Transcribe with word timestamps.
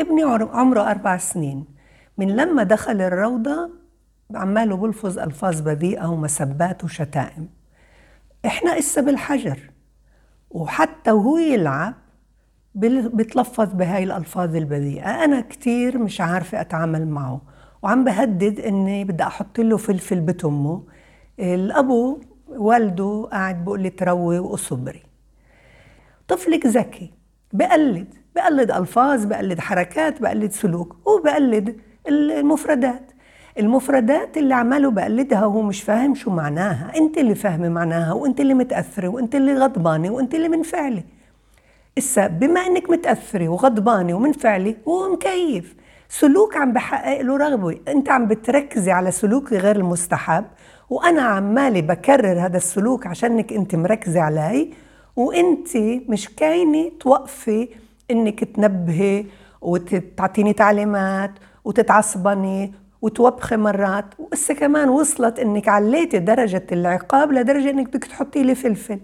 ابني 0.00 0.22
عمره 0.52 0.90
أربع 0.90 1.16
سنين. 1.16 1.64
من 2.18 2.36
لما 2.36 2.62
دخل 2.62 3.00
الروضة 3.00 3.70
عماله 4.34 4.76
بلفظ 4.76 5.18
ألفاظ 5.18 5.60
بذيئة 5.60 6.06
ومسبات 6.06 6.84
وشتائم. 6.84 7.48
إحنا 8.46 8.78
إسا 8.78 9.00
بالحجر. 9.00 9.70
وحتى 10.50 11.10
وهو 11.10 11.38
يلعب 11.38 11.94
بتلفظ 12.74 13.74
بهاي 13.74 14.04
الألفاظ 14.04 14.56
البذيئة. 14.56 15.24
أنا 15.24 15.40
كتير 15.40 15.98
مش 15.98 16.20
عارفة 16.20 16.60
أتعامل 16.60 17.08
معه. 17.08 17.40
وعم 17.82 18.04
بهدد 18.04 18.60
إني 18.60 19.04
بدي 19.04 19.22
أحط 19.22 19.60
له 19.60 19.76
فلفل 19.76 20.20
بتمه. 20.20 20.82
الأبو 21.40 22.20
والده 22.48 23.28
قاعد 23.32 23.64
بقول 23.64 23.80
لي 23.80 23.90
تروي 23.90 24.38
وأصبري. 24.38 25.02
طفلك 26.28 26.66
ذكي. 26.66 27.17
بقلد 27.52 28.14
بقلد 28.36 28.70
ألفاظ 28.70 29.24
بقلد 29.24 29.60
حركات 29.60 30.22
بقلد 30.22 30.52
سلوك 30.52 30.96
هو 31.08 31.22
بقلد 31.22 31.76
المفردات. 32.08 33.02
المفردات 33.58 34.36
اللي 34.36 34.54
عماله 34.54 34.90
بقلدها 34.90 35.46
وهو 35.46 35.62
مش 35.62 35.82
فاهم 35.82 36.14
شو 36.14 36.30
معناها. 36.30 36.92
أنت 36.96 37.18
اللي 37.18 37.34
فاهمه 37.34 37.68
معناها 37.68 38.12
وأنت 38.12 38.40
اللي 38.40 38.54
متأثرة 38.54 39.08
وأنت 39.08 39.34
اللي 39.34 39.54
غضبانة 39.54 40.10
وأنت 40.10 40.34
اللي 40.34 40.48
منفعله 40.48 41.02
إسا 41.98 42.26
بما 42.26 42.60
إنك 42.60 42.90
متأثرة 42.90 43.48
وغضبانة 43.48 44.14
ومنفعله 44.14 44.74
هو 44.88 45.12
مكيف. 45.12 45.74
سلوك 46.08 46.56
عم 46.56 46.72
بحقق 46.72 47.20
له 47.20 47.36
رغبة. 47.36 47.78
أنت 47.88 48.08
عم 48.10 48.26
بتركزي 48.26 48.90
على 48.90 49.10
سلوك 49.10 49.52
غير 49.52 49.76
المستحب 49.76 50.44
وأنا 50.90 51.22
عمالي 51.22 51.82
بكرر 51.82 52.40
هذا 52.40 52.56
السلوك 52.56 53.06
عشانك 53.06 53.52
أنت 53.52 53.74
مركزة 53.74 54.20
علي 54.20 54.70
وانت 55.18 55.76
مش 56.08 56.28
كاينة 56.28 56.90
توقفي 57.00 57.68
إنك 58.10 58.44
تنبهي 58.44 59.24
وتعطيني 59.60 60.52
تعليمات 60.52 61.30
وتتعصبني 61.64 62.72
وتوبخي 63.02 63.56
مرات. 63.56 64.04
وإسا 64.18 64.54
كمان 64.54 64.88
وصلت 64.88 65.38
إنك 65.38 65.68
عليتي 65.68 66.18
درجة 66.18 66.66
العقاب 66.72 67.32
لدرجة 67.32 67.70
إنك 67.70 67.88
بدك 67.88 68.04
تحطي 68.04 68.42
لي 68.42 68.54
فلفل. 68.54 69.00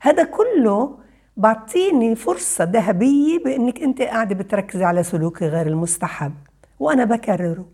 هذا 0.00 0.24
كله 0.24 0.98
بعطيني 1.36 2.14
فرصة 2.14 2.64
ذهبية 2.64 3.38
بإنك 3.44 3.82
أنت 3.82 4.02
قاعدة 4.02 4.34
بتركزي 4.34 4.84
على 4.84 5.02
سلوكي 5.02 5.48
غير 5.48 5.66
المستحب 5.66 6.34
وأنا 6.80 7.04
بكرره. 7.04 7.66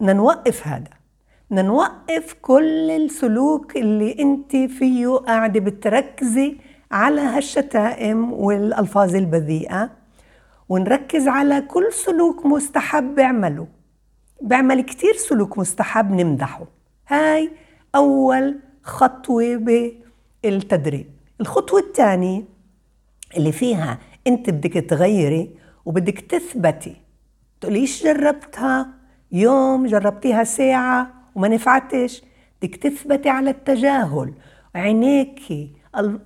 بدنا 0.00 0.12
نوقف 0.12 0.66
هذا. 0.66 0.97
بدنا 1.50 1.62
نوقف 1.62 2.36
كل 2.42 2.90
السلوك 2.90 3.76
اللي 3.76 4.16
انت 4.18 4.56
فيه 4.56 5.08
قاعدة 5.08 5.60
بتركزي 5.60 6.56
على 6.90 7.20
هالشتائم 7.20 8.32
والألفاظ 8.32 9.16
البذيئة 9.16 9.90
ونركز 10.68 11.28
على 11.28 11.60
كل 11.60 11.92
سلوك 11.92 12.46
مستحب 12.46 13.14
بعمله 13.14 13.66
بعمل 14.42 14.80
كتير 14.80 15.14
سلوك 15.14 15.58
مستحب 15.58 16.12
نمدحه. 16.12 16.64
هاي 17.08 17.50
أول 17.94 18.58
خطوة 18.82 19.56
بالتدريب. 20.42 21.06
الخطوة 21.40 21.80
الثانية 21.80 22.44
اللي 23.36 23.52
فيها 23.52 23.98
أنت 24.26 24.50
بدك 24.50 24.72
تغيري 24.72 25.50
وبدك 25.84 26.20
تثبتي 26.20 26.96
تقوليش 27.60 28.04
جربتها؟ 28.04 28.88
يوم 29.32 29.86
جربتيها 29.86 30.44
ساعة؟ 30.44 31.17
وما 31.38 31.48
نفعتش. 31.48 32.22
بدك 32.62 32.76
تثبتي 32.76 33.28
على 33.28 33.50
التجاهل. 33.50 34.32
عينيكي 34.74 35.70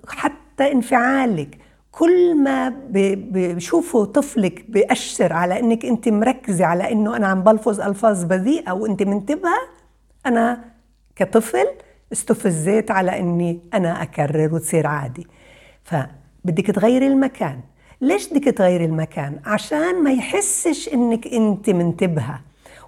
حتى 0.09 0.73
انفعالك. 0.73 1.59
كل 1.93 2.43
ما 2.43 2.75
بشوفوا 3.31 4.05
طفلك 4.05 4.65
بأشر 4.69 5.33
على 5.33 5.61
إنك 5.61 5.85
أنت 5.85 6.09
مركزة 6.09 6.65
على 6.65 6.93
إنه 6.93 7.17
أنا 7.17 7.27
عم 7.27 7.43
بلفظ 7.43 7.81
ألفاظ 7.81 8.25
بذيئة 8.25 8.73
وأنت 8.73 9.03
منتبهة 9.03 9.59
أنا 10.27 10.65
كطفل 11.17 11.67
استفزيت 12.13 12.91
على 12.91 13.19
إني 13.19 13.61
أنا 13.75 14.03
أكرر 14.03 14.55
وتصير 14.55 14.87
عادي. 14.87 15.27
فبدك 15.85 16.67
تغيري 16.67 17.07
المكان. 17.07 17.61
ليش 18.01 18.29
بدك 18.29 18.45
تغيري 18.45 18.85
المكان؟ 18.85 19.41
عشان 19.47 20.03
ما 20.03 20.13
يحسش 20.13 20.89
إنك 20.89 21.27
أنت 21.27 21.71
منتبهة. 21.71 22.41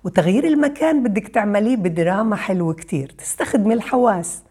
وتغيير 0.04 0.44
المكان 0.44 1.02
بدك 1.02 1.28
تعمليه 1.28 1.76
بدراما 1.76 2.36
حلوة 2.36 2.74
كتير 2.74 3.14
تستخدمي 3.18 3.74
الحواس. 3.74 4.42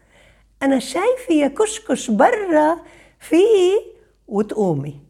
أنا 0.62 0.78
شايفة 0.78 1.34
يا 1.34 1.48
كشكش 1.48 2.10
برا 2.10 2.76
في 3.20 3.42
وتقومي. 4.28 5.00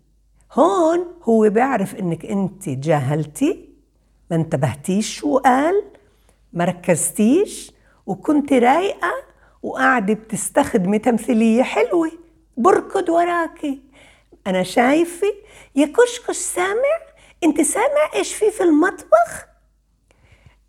هون 0.52 1.04
هو 1.22 1.50
بيعرف 1.50 1.94
إنك 1.94 2.26
أنت 2.26 2.68
جاهلتي 2.68 3.68
ما 4.30 4.36
انتبهتيش 4.36 5.18
شو 5.18 5.38
قال 5.38 5.82
ما 6.52 6.64
ركزتيش 6.64 7.72
وكنت 8.06 8.52
رايقة 8.52 9.12
وقاعدة 9.62 10.14
بتستخدمي 10.14 10.98
تمثيلية 10.98 11.62
حلوة. 11.62 12.10
بركض 12.56 13.08
وراكي. 13.08 13.80
أنا 14.46 14.62
شايفة 14.62 15.26
يا 15.76 15.86
كشكش 15.86 16.36
سامع؟ 16.36 16.98
أنت 17.44 17.60
سامع 17.60 18.10
إيش 18.14 18.34
في 18.34 18.50
في 18.50 18.62
المطبخ؟ 18.62 19.53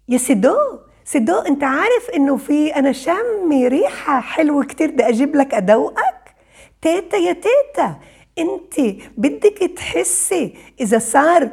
يا 0.10 0.18
سيدو 0.18 0.58
سيدو 1.06 1.38
أنت 1.38 1.64
عارف 1.64 2.10
إنه 2.16 2.38
في 2.38 2.76
أنا 2.76 2.92
شامي 2.92 3.68
ريحة 3.68 4.20
حلوة 4.20 4.64
كتير 4.64 4.92
بدي 4.92 5.10
أجيب 5.10 5.36
لك 5.36 5.54
أدوقك. 5.54 6.36
تيتا 6.82 7.18
يا 7.18 7.34
تيتا 7.34 8.00
أنت 8.40 9.04
بدك 9.18 9.72
تحسي 9.76 10.54
إذا 10.80 11.00
صار 11.00 11.50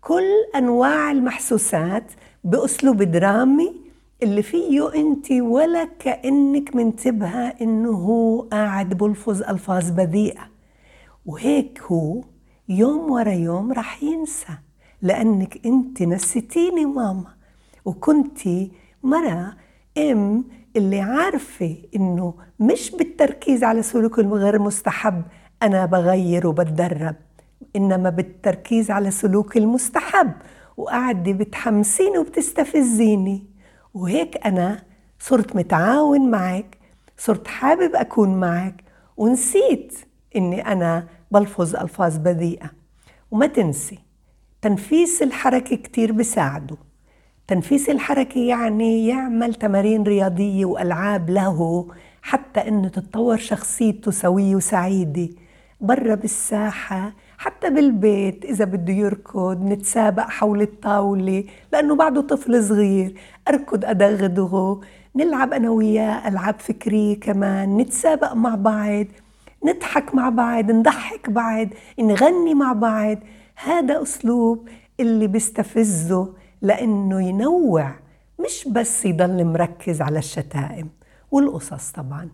كل 0.00 0.30
أنواع 0.56 1.10
المحسوسات 1.10 2.12
بأسلوب 2.44 3.02
درامي 3.02 3.74
اللي 4.22 4.42
فيه 4.42 4.94
أنت 4.94 5.32
ولا 5.32 5.84
كأنك 5.84 6.76
منتبهة 6.76 7.54
إنه 7.60 7.90
هو 7.90 8.40
قاعد 8.40 8.94
بلفظ 8.94 9.42
ألفاظ 9.42 9.90
بذيئة. 9.90 10.48
وهيك 11.26 11.82
هو 11.82 12.22
يوم 12.68 13.10
ورا 13.10 13.32
يوم 13.32 13.72
رح 13.72 14.02
ينسى 14.02 14.52
لأنك 15.02 15.66
أنت 15.66 16.02
نسيتيني 16.02 16.84
ماما. 16.86 17.41
وكنتي 17.84 18.72
مرة 19.02 19.56
أم 19.98 20.44
اللي 20.76 21.00
عارفة 21.00 21.76
إنه 21.96 22.34
مش 22.60 22.90
بالتركيز 22.90 23.64
على 23.64 23.82
سلوك 23.82 24.18
الغير 24.18 24.58
مستحب 24.58 25.22
أنا 25.62 25.86
بغير 25.86 26.46
وبتدرب 26.46 27.16
إنما 27.76 28.10
بالتركيز 28.10 28.90
على 28.90 29.10
سلوك 29.10 29.56
المستحب. 29.56 30.32
وقاعدة 30.76 31.32
بتحمسيني 31.32 32.18
وبتستفزيني. 32.18 33.46
وهيك 33.94 34.46
أنا 34.46 34.82
صرت 35.18 35.56
متعاون 35.56 36.30
معك 36.30 36.78
صرت 37.18 37.46
حابب 37.46 37.94
أكون 37.94 38.40
معك 38.40 38.84
ونسيت 39.16 39.94
إني 40.36 40.72
أنا 40.72 41.06
بلفظ 41.30 41.76
ألفاظ 41.76 42.16
بذيئة. 42.16 42.70
وما 43.30 43.46
تنسي 43.46 43.98
تنفيس 44.62 45.22
الحركة 45.22 45.76
كتير 45.76 46.12
بساعده. 46.12 46.76
تنفيس 47.48 47.90
الحركة 47.90 48.40
يعني 48.40 49.06
يعمل 49.06 49.54
تمارين 49.54 50.02
رياضية 50.02 50.64
وألعاب 50.64 51.30
له 51.30 51.88
حتى 52.22 52.68
إنه 52.68 52.88
تتطور 52.88 53.36
شخصيته 53.36 54.10
سوية 54.10 54.56
وسعيدة. 54.56 55.28
برا 55.80 56.14
بالساحة 56.14 57.12
حتى 57.38 57.70
بالبيت 57.70 58.44
إذا 58.44 58.64
بده 58.64 58.92
يركض 58.92 59.64
نتسابق 59.64 60.22
حول 60.22 60.62
الطاولة 60.62 61.44
لأنه 61.72 61.96
بعده 61.96 62.20
طفل 62.20 62.64
صغير. 62.64 63.14
أركض 63.48 63.84
أدغدغه 63.84 64.80
نلعب 65.16 65.52
أنا 65.52 65.70
وياه 65.70 66.28
ألعاب 66.28 66.60
فكرية 66.60 67.20
كمان 67.20 67.76
نتسابق 67.76 68.32
مع 68.32 68.54
بعض 68.54 69.06
نضحك 69.64 70.14
مع 70.14 70.28
بعض 70.28 70.70
نضحك 70.70 71.30
بعض 71.30 71.68
نغني 72.00 72.54
مع 72.54 72.72
بعض. 72.72 73.18
هذا 73.64 74.02
أسلوب 74.02 74.68
اللي 75.00 75.26
بيستفزه 75.26 76.41
لأنه 76.62 77.22
ينوع 77.28 77.90
مش 78.40 78.68
بس 78.68 79.04
يضل 79.04 79.44
مركز 79.44 80.02
على 80.02 80.18
الشتائم 80.18 80.88
والقصص 81.30 81.90
طبعا. 81.90 82.28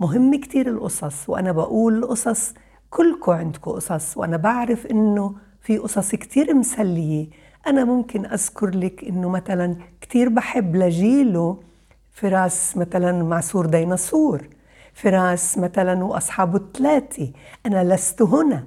مهم 0.00 0.40
كتير 0.40 0.68
القصص 0.68 1.28
وأنا 1.28 1.52
بقول 1.52 1.98
القصص 1.98 2.54
كلكم 2.90 3.32
عندكم 3.32 3.70
قصص 3.70 4.16
وأنا 4.16 4.36
بعرف 4.36 4.86
إنه 4.86 5.34
في 5.60 5.78
قصص 5.78 6.10
كتير 6.10 6.54
مسلية. 6.54 7.28
أنا 7.66 7.84
ممكن 7.84 8.26
أذكر 8.26 8.70
لك 8.70 9.04
إنه 9.04 9.28
مثلا 9.28 9.76
كتير 10.00 10.28
بحب 10.28 10.76
لجيله 10.76 11.60
فراس 12.12 12.76
مثلا 12.76 13.22
معصور 13.22 13.66
ديناصور 13.66 14.48
فراس 14.94 15.58
مثلا 15.58 16.04
وأصحابه 16.04 16.56
الثلاثة. 16.56 17.32
أنا 17.66 17.94
لست 17.94 18.22
هنا. 18.22 18.64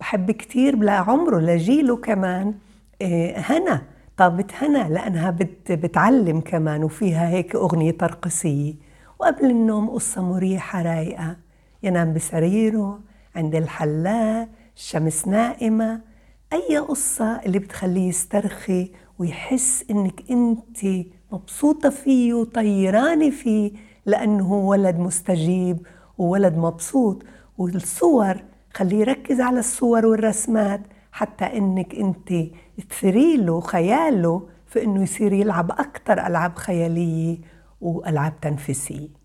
بحب 0.00 0.30
كتير 0.30 0.76
لعمره 0.76 1.38
لجيله 1.38 1.96
كمان 1.96 2.54
آه، 3.02 3.38
هنا. 3.38 3.82
طابة 4.18 4.44
هنا 4.60 4.88
لأنها 4.88 5.30
بت 5.30 5.72
بتعلم 5.72 6.40
كمان 6.40 6.84
وفيها 6.84 7.28
هيك 7.28 7.54
أغنية 7.54 7.90
ترقصية 7.90 8.74
وقبل 9.18 9.50
النوم 9.50 9.90
قصة 9.90 10.22
مريحة 10.22 10.82
رايقة. 10.82 11.36
ينام 11.82 12.14
بسريره 12.14 13.00
عند 13.36 13.54
الحلاق 13.54 14.48
الشمس 14.76 15.28
نائمة 15.28 16.00
أي 16.52 16.78
قصة 16.78 17.40
اللي 17.46 17.58
بتخليه 17.58 18.08
يسترخي 18.08 18.92
ويحس 19.18 19.84
إنك 19.90 20.30
أنت 20.30 21.06
مبسوطة 21.32 21.90
فيه 21.90 22.34
وطيرانة 22.34 23.30
فيه 23.30 23.72
لأنه 24.06 24.44
هو 24.44 24.70
ولد 24.70 24.98
مستجيب 24.98 25.86
وولد 26.18 26.56
مبسوط. 26.56 27.22
والصور 27.58 28.36
خليه 28.74 28.96
يركز 28.98 29.40
على 29.40 29.58
الصور 29.58 30.06
والرسمات. 30.06 30.80
حتى 31.12 31.44
إنك 31.44 31.94
أنت 31.94 32.32
تثري 32.90 33.36
له 33.36 33.60
خياله 33.60 34.48
في 34.66 34.84
إنه 34.84 35.02
يصير 35.02 35.32
يلعب 35.32 35.70
أكثر 35.70 36.26
ألعاب 36.26 36.56
خيالية 36.56 37.38
وألعاب 37.80 38.40
تنفيسية. 38.40 39.17